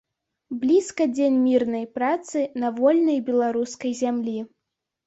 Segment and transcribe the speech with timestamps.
[0.61, 4.39] Блізка дзень мірнай працы на вольнай беларускай зямлі.